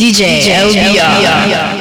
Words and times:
DJ, 0.00 0.40
DJ 0.40 0.48
LBR. 0.54 1.20
feelings 1.20 1.79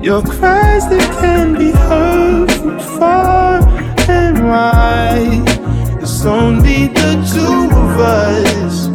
Your 0.00 0.22
cries 0.22 0.88
that 0.90 1.18
can 1.20 1.58
be 1.58 1.72
heard 1.72 2.50
from 2.52 2.78
far 2.98 3.60
and 4.08 4.46
wide. 4.46 5.42
It's 6.00 6.24
only 6.24 6.86
the 6.86 7.12
two 7.34 7.68
of 7.76 7.98
us. 7.98 8.86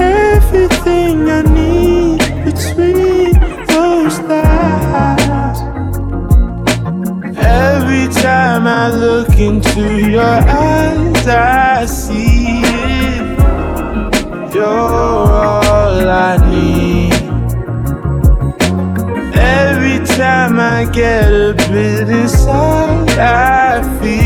Everything 0.00 1.28
I 1.28 1.42
need 1.42 2.18
between 2.46 3.34
those 3.66 4.18
lines. 4.20 5.60
Every 7.38 8.08
time 8.22 8.66
I 8.66 8.90
look 8.90 9.38
into 9.38 10.10
your 10.10 10.24
eyes, 10.24 11.26
I 11.28 11.84
see 11.84 12.62
it. 12.64 13.36
You're 14.54 14.66
all 14.66 16.08
I 16.08 16.38
need. 16.50 16.65
time 20.16 20.58
I 20.58 20.86
get 20.90 21.30
a 21.30 21.54
bit 21.70 22.08
inside, 22.08 23.18
I 23.18 24.00
feel. 24.00 24.25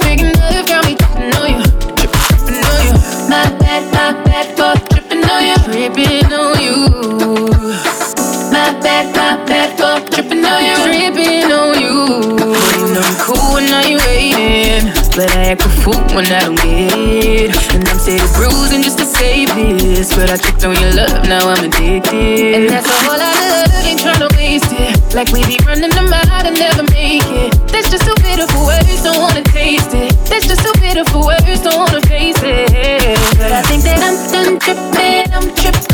But 0.00 0.08
I 0.08 0.69
act 15.50 15.66
a 15.66 15.68
fool 15.82 15.98
when 16.14 16.26
I 16.30 16.46
don't 16.46 16.54
get 16.62 16.94
it. 16.94 17.50
And 17.74 17.82
I'm 17.88 17.98
steady 17.98 18.22
bruising 18.38 18.82
just 18.82 18.98
to 18.98 19.04
save 19.04 19.50
this. 19.56 20.14
But 20.14 20.30
I 20.30 20.36
tripped 20.36 20.64
on 20.64 20.78
your 20.78 20.94
love, 20.94 21.26
now 21.26 21.42
I'm 21.50 21.64
addicted. 21.66 22.54
And 22.54 22.68
that's 22.70 22.86
a 22.86 22.98
whole 23.02 23.18
lot 23.18 23.34
of 23.34 23.46
love, 23.50 23.82
ain't 23.82 23.98
trying 23.98 24.22
to 24.22 24.30
waste 24.38 24.70
it. 24.70 24.94
Like 25.14 25.34
we 25.34 25.42
be 25.50 25.58
running 25.66 25.90
them 25.90 26.12
out 26.12 26.46
and 26.46 26.54
never 26.54 26.86
make 26.94 27.26
it. 27.26 27.50
That's 27.66 27.90
just 27.90 28.06
too 28.06 28.14
bitter 28.22 28.46
for 28.46 28.62
words, 28.62 29.02
don't 29.02 29.18
wanna 29.18 29.42
taste 29.50 29.90
it. 29.90 30.14
That's 30.30 30.46
just 30.46 30.62
too 30.62 30.74
bitter 30.78 31.04
for 31.10 31.26
words, 31.26 31.60
don't 31.66 31.78
wanna 31.82 32.00
face 32.06 32.38
it. 32.46 33.18
But 33.34 33.50
I 33.50 33.62
think 33.66 33.82
that 33.82 33.98
I'm 33.98 34.16
done 34.30 34.58
tripping, 34.62 35.26
I'm 35.34 35.50
tripping, 35.58 35.89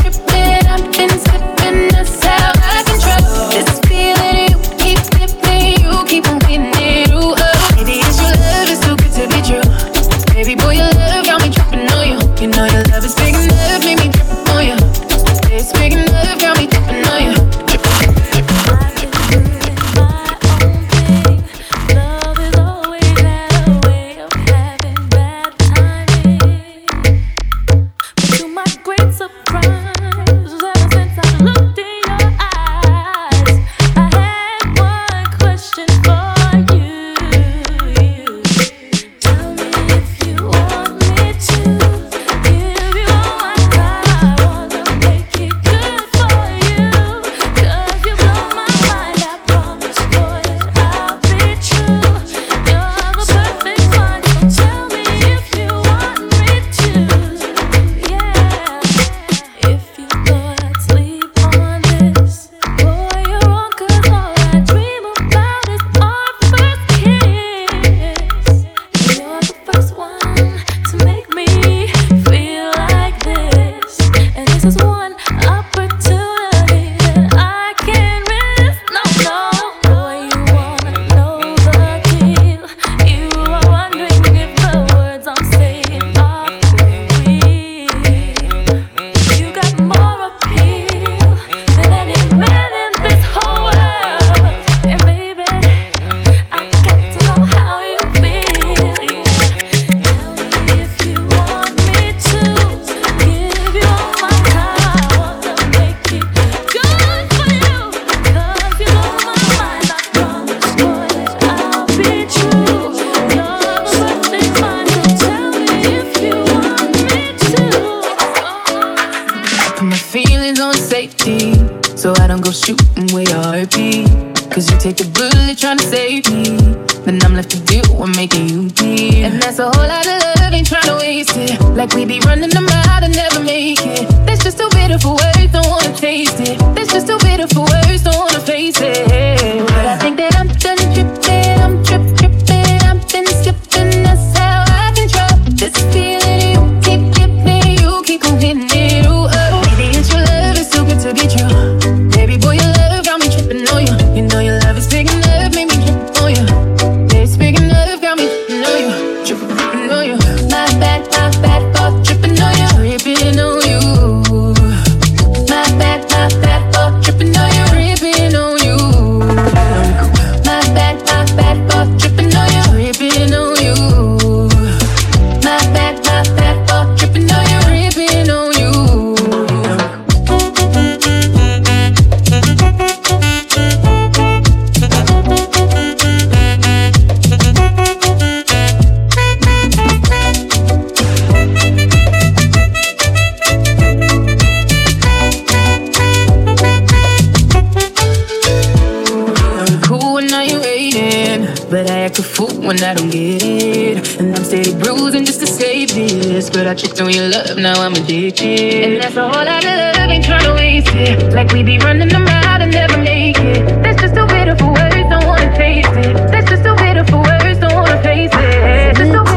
like 202.17 202.25
a 202.25 202.29
fool 202.29 202.67
when 202.67 202.81
I 202.83 202.93
don't 202.93 203.09
get 203.09 203.43
it. 203.43 204.19
And 204.19 204.35
I'm 204.35 204.43
steady 204.43 204.73
bruising 204.73 205.25
just 205.25 205.39
to 205.41 205.47
save 205.47 205.93
this. 205.93 206.49
But 206.49 206.67
I 206.67 206.73
tricked 206.73 206.99
on 206.99 207.11
your 207.11 207.29
love, 207.29 207.57
now 207.57 207.81
I'm 207.81 207.93
addicted. 207.93 208.83
And 208.83 209.01
that's 209.01 209.15
a 209.15 209.21
whole 209.21 209.45
lot 209.45 209.63
of 209.63 209.63
love, 209.63 210.09
ain't 210.09 210.25
tryna 210.25 210.55
waste 210.55 210.87
it. 210.95 211.33
Like 211.33 211.51
we 211.51 211.63
be 211.63 211.77
running 211.79 212.09
them 212.09 212.27
out 212.27 212.61
and 212.61 212.71
never 212.71 212.97
make 212.97 213.37
it. 213.39 213.83
That's 213.83 214.01
just 214.01 214.15
a 214.15 214.25
bitter 214.25 214.55
for 214.55 214.73
words, 214.73 214.95
don't 215.09 215.25
wanna 215.25 215.55
taste 215.55 215.89
it. 215.93 216.15
That's 216.31 216.49
just 216.49 216.65
a 216.65 216.73
bitter 216.75 217.05
for 217.05 217.17
words, 217.17 217.59
don't 217.59 217.73
wanna 217.73 218.01
face 218.01 218.31
it. 218.33 218.97
Just 218.97 219.13
a 219.13 219.36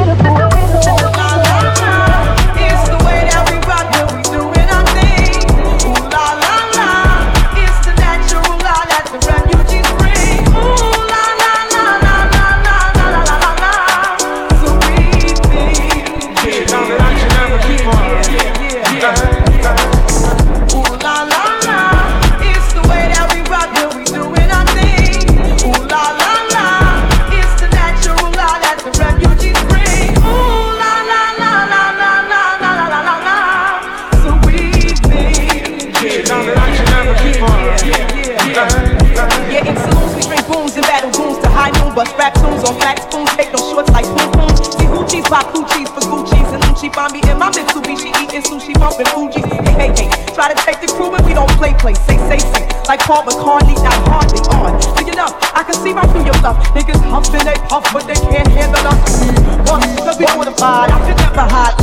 Like 52.90 53.06
Paul 53.06 53.23
McCartney, 53.23 53.80
not 53.85 53.94
hardly 54.11 54.40
on. 54.50 54.75
Look 54.99 55.06
it 55.06 55.16
up, 55.16 55.38
I 55.54 55.62
can 55.62 55.75
see 55.75 55.92
right 55.92 56.11
through 56.11 56.25
your 56.25 56.35
stuff. 56.35 56.59
Niggas 56.75 56.99
humping, 57.06 57.47
they 57.47 57.54
puff, 57.68 57.87
but 57.92 58.02
they 58.02 58.14
can't 58.14 58.49
handle 58.49 58.85
us. 58.85 59.23
Mm, 59.23 59.70
Once, 59.70 59.87
cause 60.00 60.18
we 60.18 60.26
mortified. 60.35 60.90
I 60.90 60.99
could 61.06 61.16
never 61.18 61.47
hide. 61.47 61.79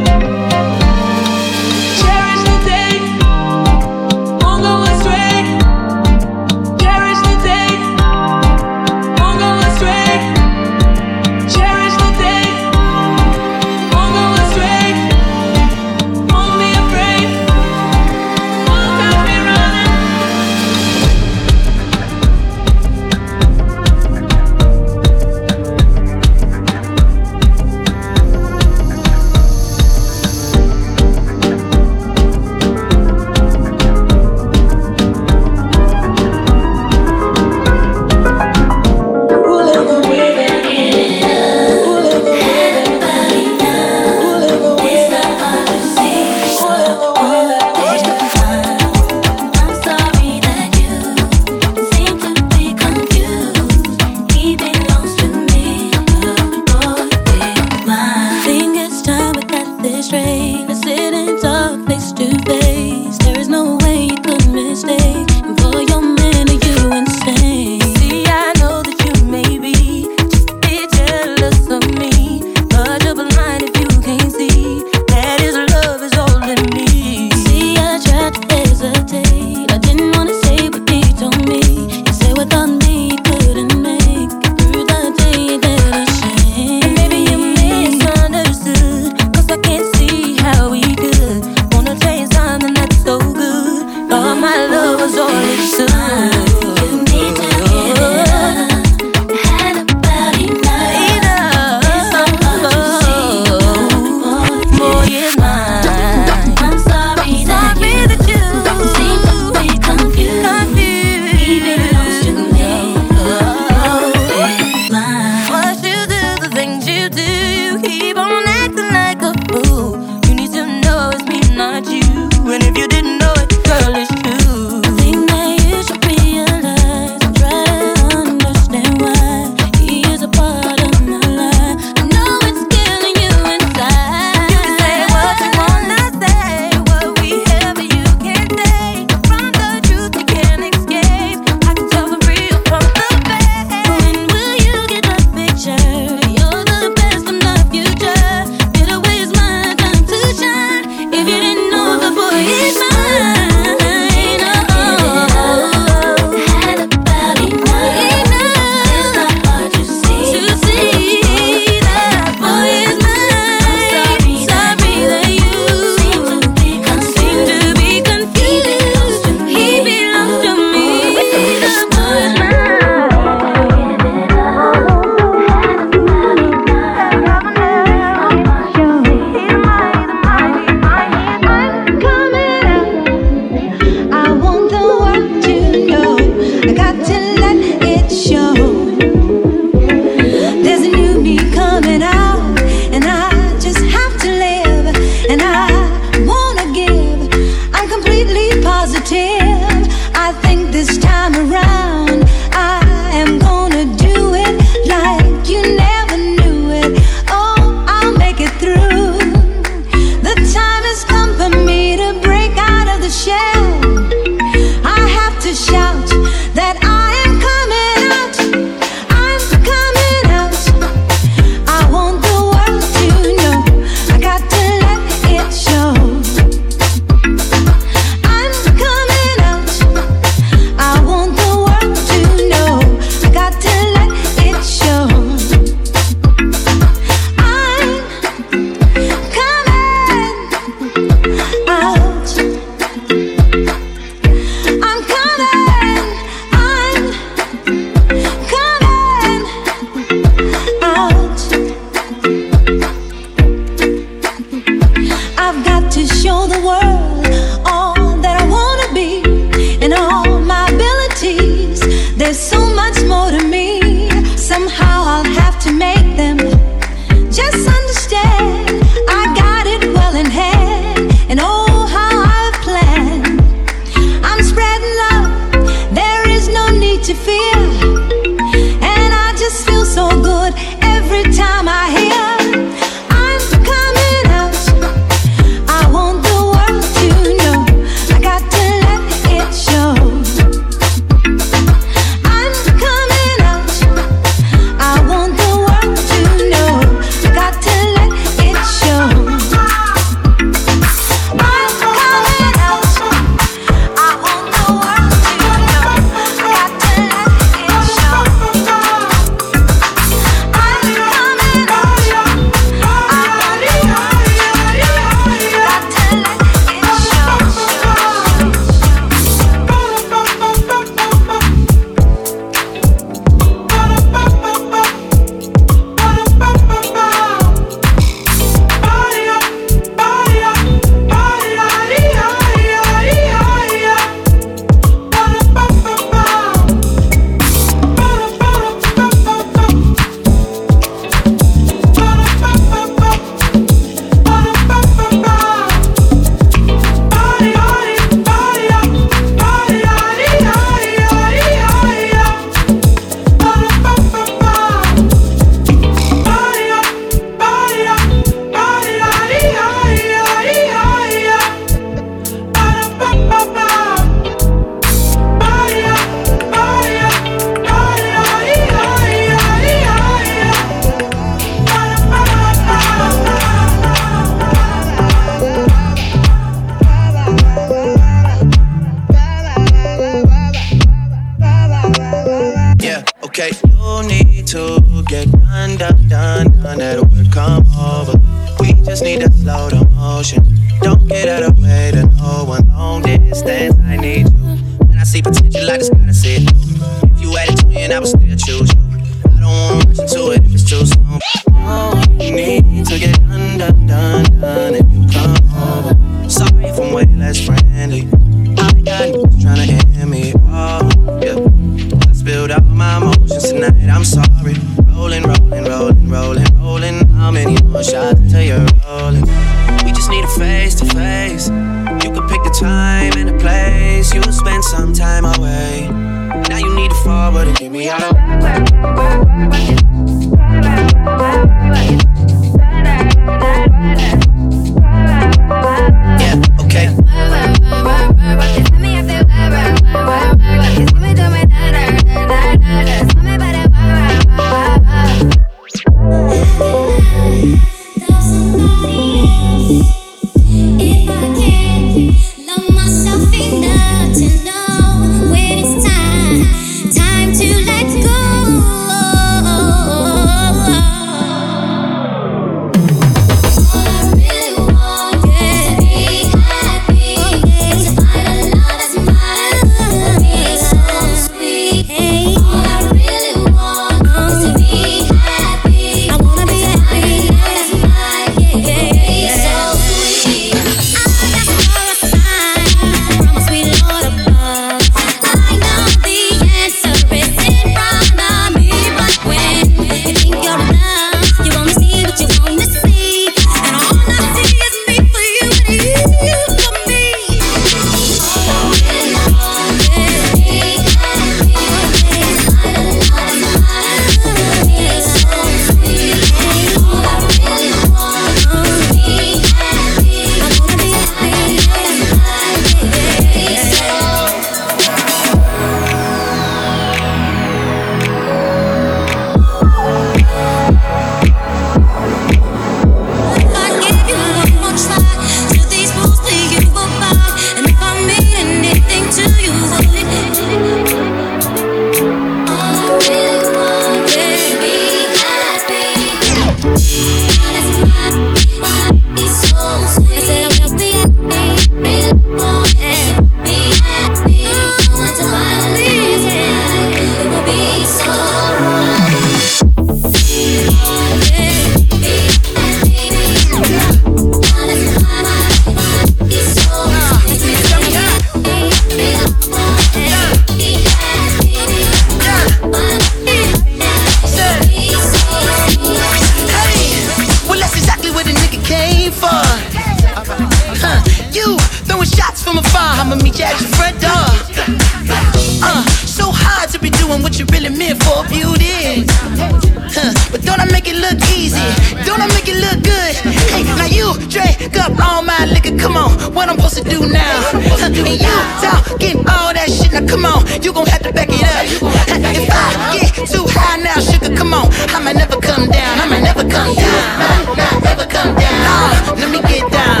I 582.24 582.26
make 582.32 582.48
it 582.48 582.56
look 582.56 582.80
good. 582.80 583.12
Hey, 583.52 583.68
now 583.76 583.84
you 583.84 584.16
drink 584.32 584.72
up 584.80 584.96
all 584.96 585.20
my 585.20 585.44
liquor. 585.44 585.76
Come 585.76 585.92
on, 585.92 586.16
what 586.32 586.48
I'm 586.48 586.56
supposed 586.56 586.80
to 586.80 586.84
do 586.88 587.04
now? 587.04 587.52
To 587.52 587.92
do 587.92 588.00
and 588.00 588.16
you 588.16 588.36
talking 588.64 589.20
all 589.28 589.52
that 589.52 589.68
shit. 589.68 589.92
Now 589.92 590.08
come 590.08 590.24
on, 590.24 590.40
you 590.64 590.72
gon' 590.72 590.88
have 590.88 591.04
to 591.04 591.12
back 591.12 591.28
it 591.28 591.44
up. 591.44 591.68
If 591.68 592.48
I 592.48 592.96
get 592.96 593.28
too 593.28 593.44
high 593.44 593.76
now, 593.84 594.00
sugar, 594.00 594.32
come 594.32 594.56
on, 594.56 594.72
I 594.96 595.04
might 595.04 595.20
never 595.20 595.36
come 595.36 595.68
down. 595.68 596.00
I 596.00 596.08
might 596.08 596.24
never 596.24 596.48
come 596.48 596.72
down. 596.72 596.96
Might 597.20 597.60
not 597.60 597.92
ever 597.92 598.08
come 598.08 598.32
down. 598.40 598.56
Oh, 598.72 599.20
let 599.20 599.28
me 599.28 599.44
get 599.44 599.68
down. 599.68 600.00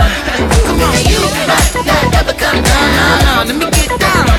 Come 0.64 0.80
on, 0.80 0.96
you 1.04 1.20
might 1.44 1.76
not 1.84 2.08
ever 2.24 2.32
come 2.40 2.56
down. 2.64 2.88
No, 2.96 3.04
no, 3.20 3.52
let 3.52 3.56
me 3.60 3.68
get 3.68 3.92
down. 4.00 4.32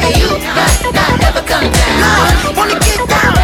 Hey, 0.00 0.24
you 0.24 0.32
might 0.56 0.88
not 0.88 1.20
ever 1.20 1.44
come 1.44 1.68
down. 1.68 2.00
No, 2.00 2.56
wanna 2.56 2.80
get 2.80 2.96
down. 3.04 3.36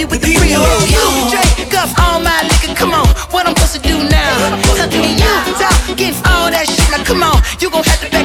hit 0.00 0.10
with 0.10 0.22
the 0.22 0.34
real 0.40 0.64
you. 0.88 1.06
Drake, 1.30 1.74
up 1.74 1.90
all 2.00 2.20
my 2.20 2.40
liquor, 2.48 2.74
come 2.74 2.92
on. 2.92 3.06
What 3.32 3.46
I'm 3.46 3.54
supposed 3.54 3.76
to 3.76 3.80
do 3.80 3.96
now? 4.08 4.60
Tucking 4.76 5.18
you, 5.20 5.34
top, 5.60 5.76
give 5.96 6.16
all 6.26 6.48
that 6.50 6.66
shit. 6.68 6.88
Now 6.90 7.04
come 7.04 7.22
on, 7.22 7.36
you 7.60 7.70
gon' 7.70 7.84
have 7.84 8.10
to. 8.10 8.19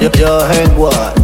Yo, 0.00 0.08
yo, 0.08 0.18
yo, 0.18 0.40
Hank, 0.46 0.78
what? 0.78 1.19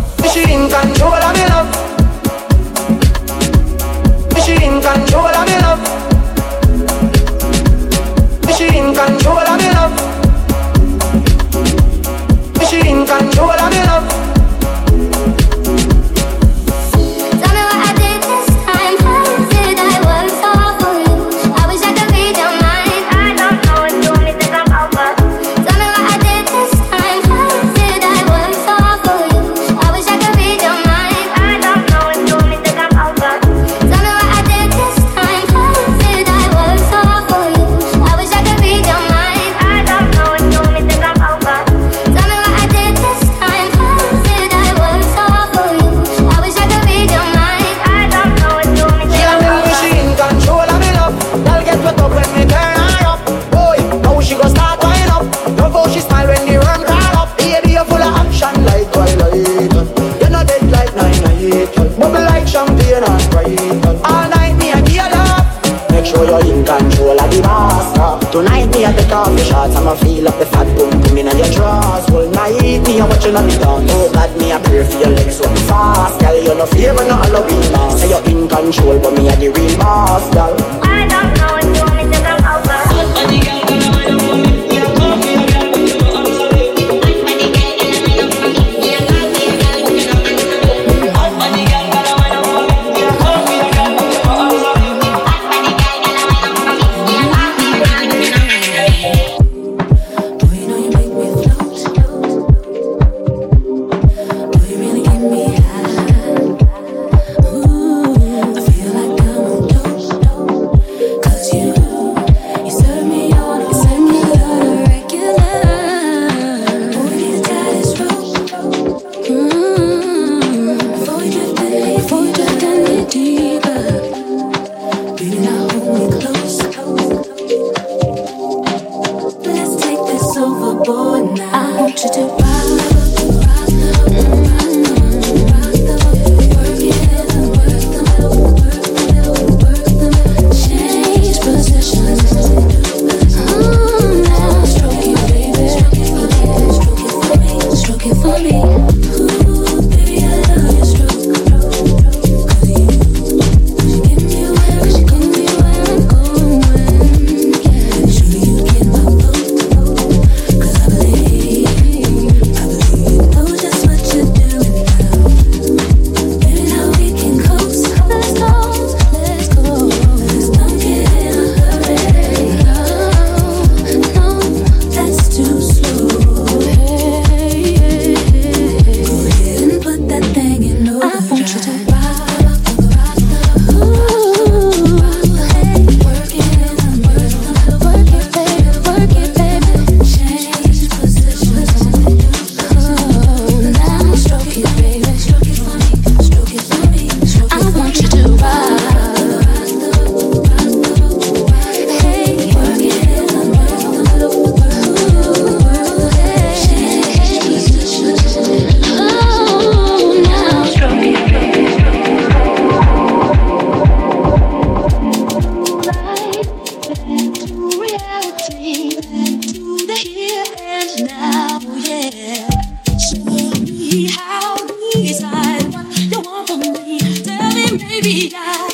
vida. 228.06 228.65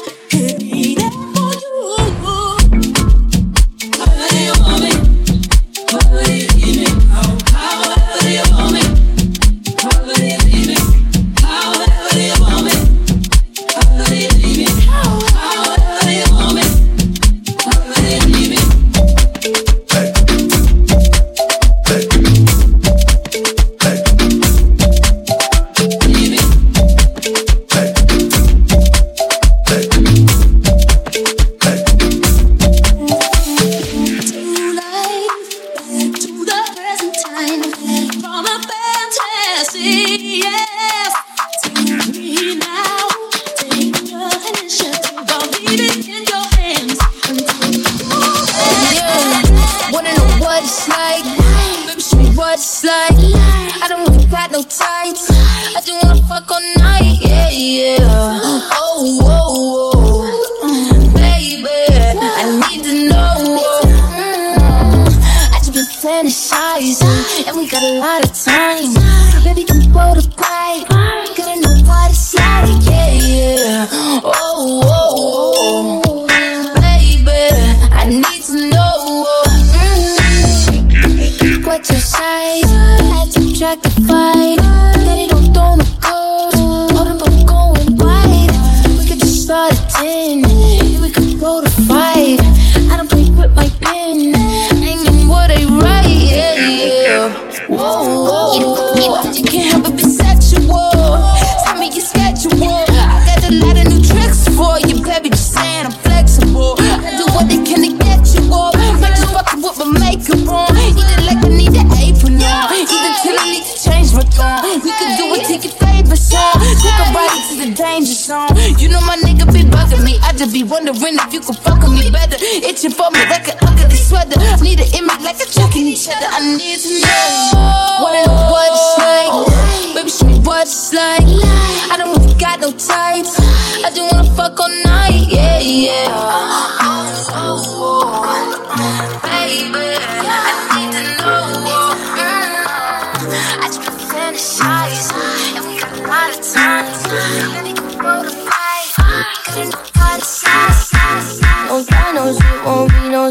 Just 120.42 120.54
be 120.54 120.64
wondering 120.64 120.96
if 120.98 121.32
you 121.32 121.38
could 121.38 121.56
fuck 121.56 121.78
with 121.82 121.92
me 121.92 122.10
better. 122.10 122.34
Itching 122.42 122.90
for 122.90 123.08
me 123.12 123.20
like 123.30 123.46
an 123.46 123.58
ugly 123.62 123.94
sweater. 123.94 124.40
Need 124.60 124.80
it 124.80 124.92
in 124.92 125.06
me 125.06 125.14
like 125.22 125.38
a 125.38 125.46
chuck 125.46 125.70
in 125.76 125.86
each 125.86 126.08
other. 126.08 126.26
I 126.26 126.56
need 126.58 126.80
to 126.82 126.98
know 126.98 128.02
what, 128.02 128.18
it, 128.18 128.26
it's 128.26 128.98
like. 128.98 129.94
Baby, 129.94 130.10
show 130.10 130.26
me 130.26 130.40
what 130.40 130.66
it's 130.66 130.92
like. 130.92 131.22
I 131.22 131.94
don't 131.96 132.18
really 132.18 132.34
got 132.34 132.58
no 132.58 132.72
types. 132.72 133.38
I 133.86 133.92
just 133.94 134.12
wanna 134.12 134.28
fuck 134.34 134.58
all 134.58 134.68
night. 134.82 135.28
Yeah, 135.30 135.60
yeah. 135.60 136.51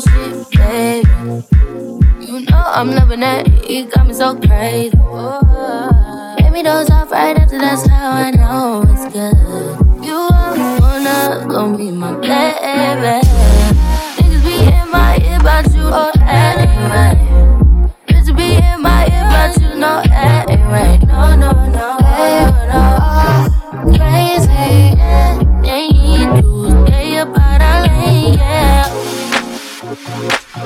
sleep, 0.02 0.50
baby. 0.52 1.08
You 2.26 2.40
know 2.42 2.64
I'm 2.66 2.92
loving 2.92 3.24
it, 3.24 3.70
you 3.70 3.86
got 3.86 4.08
me 4.08 4.14
so 4.14 4.36
crazy. 4.40 4.98
Whoa. 4.98 5.42
Me 6.52 6.64
those 6.64 6.90
off 6.90 7.10
right 7.10 7.38
after 7.38 7.58
that's 7.58 7.88
how 7.88 8.12
I 8.12 8.30
know 8.32 8.84
it's 8.90 9.06
good. 9.14 9.38
You 10.06 10.14
are 10.14 10.54
the 10.54 10.82
one 10.82 11.48
gonna 11.48 11.78
be 11.78 11.92
my 11.92 12.12
baby. 12.20 13.26
Niggas 14.18 14.44
be 14.44 14.56
in 14.68 14.92
my 14.92 15.18
ear 15.24 15.40
about 15.40 15.74
you 15.74 15.88
or 15.88 16.12
anyway. 16.20 17.16
Bitches 18.06 18.36
be 18.36 18.56
in 18.58 18.82
my 18.82 19.06
ear 19.06 19.24
about 19.30 19.62
you, 19.62 19.80
no 19.80 20.04
anyway. 20.12 21.00
No, 21.08 21.36
no, 21.38 21.52
no. 21.70 22.01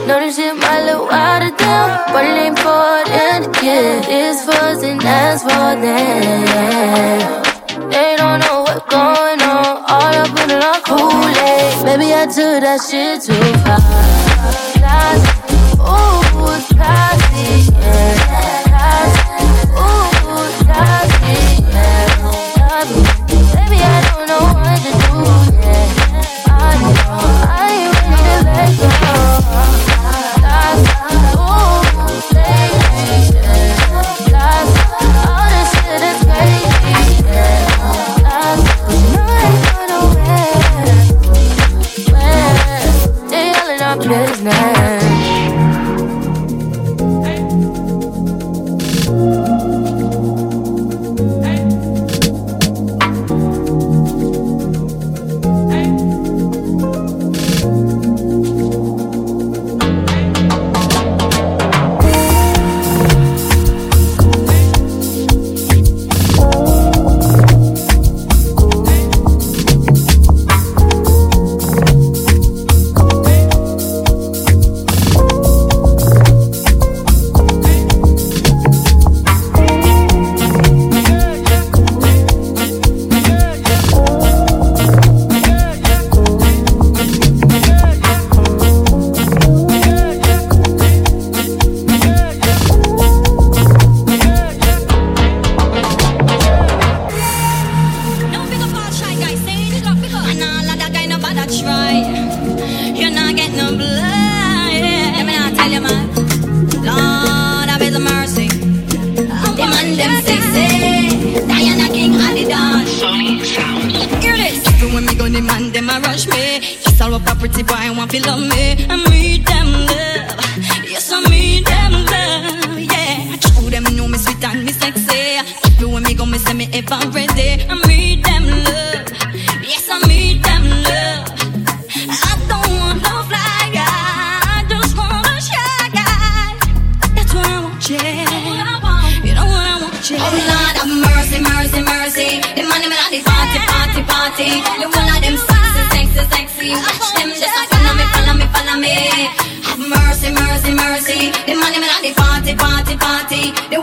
Notice 0.07 0.35
this 0.35 0.45
shit 0.45 0.55
might 0.57 0.85
look 0.85 1.09
watered 1.09 1.57
down, 1.57 2.13
but 2.13 2.25
it 2.25 2.37
ain't 2.37 2.59
for 2.59 3.03
them. 3.09 3.51
yeah. 3.63 4.01
This 4.05 4.45
wasn't 4.45 5.03
as 5.03 5.41
for 5.41 5.75
them. 5.81 7.43
They 7.89 8.15
don't 8.15 8.39
know 8.39 8.61
what's 8.61 8.85
going 8.93 9.41
on, 9.41 9.83
all 9.89 10.15
up 10.21 10.29
in 10.43 10.51
our 10.51 10.79
Kool 10.81 11.25
Aid. 11.49 11.85
Maybe 11.85 12.13
I 12.13 12.25
took 12.27 12.61
that 12.61 12.81
shit 12.87 13.23
too 13.23 13.33
far. 13.65 13.81
Ooh. 16.11 16.14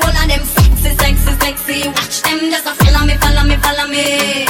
all 0.03 0.19
of 0.21 0.27
them 0.29 0.45
sexy, 0.45 0.91
sexy, 1.03 1.33
sexy. 1.43 1.89
Watch 1.89 2.23
them 2.23 2.39
just 2.51 2.67
a 2.67 2.75
follow 2.75 3.07
me, 3.07 3.15
follow 3.23 3.45
me, 3.49 3.57
follow 3.57 3.87
me. 3.89 4.47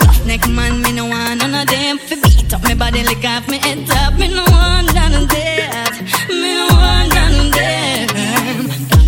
Roughneck 0.00 0.48
man, 0.48 0.82
me 0.82 0.92
no 0.92 1.06
want 1.06 1.40
none 1.40 1.54
of 1.54 1.66
them. 1.66 1.98
Fi 1.98 2.14
beat 2.22 2.52
up 2.52 2.62
me 2.64 2.74
body 2.74 3.02
like 3.04 3.24
off 3.24 3.48
me 3.48 3.58
head 3.58 3.86
top. 3.86 4.14
Me 4.18 4.28
no 4.28 4.44
want 4.54 4.92
none 4.94 5.14
of 5.14 5.28
them. 5.28 5.92
Me 6.28 6.50
no 6.58 6.66
want 6.80 7.08
none 7.14 7.46
of 7.46 7.52
them. 7.56 8.66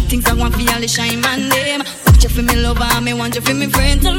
Things 0.09 0.26
I 0.28 0.34
want 0.34 0.55
for 0.55 0.61
y'all 0.61 0.80
to 0.80 0.88
shine 0.88 1.20
my 1.20 1.36
name. 1.36 1.82
Watch 2.07 2.24
you 2.24 2.30
for 2.30 2.43
me 2.43 2.57
lover, 2.57 3.01
me 3.01 3.12
want 3.14 3.34
you 3.34 3.40
for 3.40 3.55
me 3.55 3.66
friend. 3.66 4.01
Tell 4.03 4.14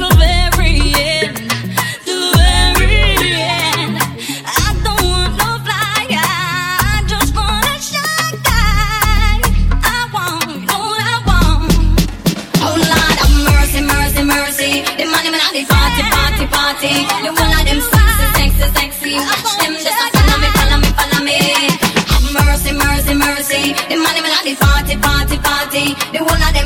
party. 25.73 25.93
The 26.11 26.23
one 26.23 26.41
of 26.41 26.53
them 26.53 26.62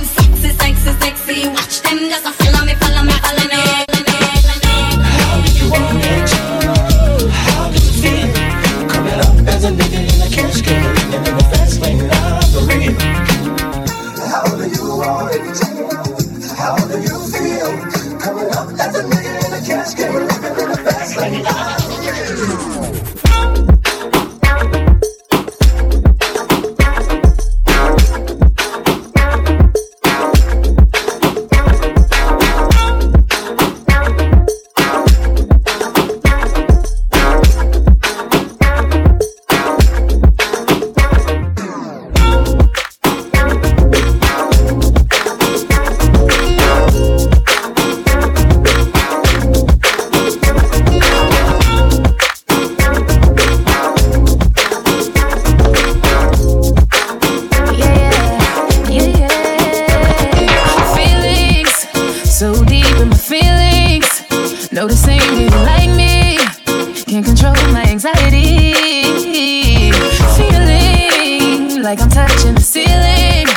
like 71.87 72.01
I'm 72.01 72.09
touching 72.09 72.53
the 72.53 72.59
ceiling. 72.59 73.47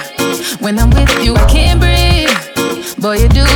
When 0.61 0.78
I'm 0.78 0.91
with 0.91 1.12
you, 1.24 1.35
I 1.35 1.45
can't 1.51 1.81
breathe. 1.81 2.31
Boy, 3.03 3.16
you 3.22 3.28
do 3.28 3.49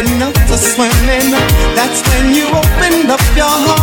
enough 0.00 0.36
for 0.48 0.56
swimming. 0.56 1.30
That's 1.76 2.00
when 2.08 2.34
you 2.34 2.46
opened 2.48 3.10
up 3.10 3.20
your 3.36 3.46
heart. 3.46 3.79